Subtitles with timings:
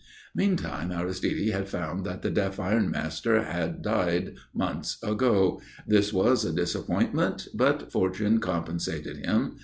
[0.33, 5.61] Meantime Aristide had found that the deaf ironmaster had died months ago.
[5.85, 9.57] This was a disappointment, but fortune compensated him.